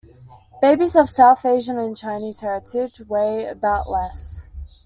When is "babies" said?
0.63-0.95